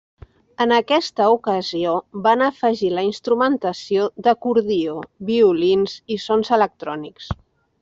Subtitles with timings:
[0.63, 1.91] En aquesta ocasió
[2.27, 4.97] van afegir la instrumentació d'acordió,
[5.31, 7.33] violins i sons electrònics.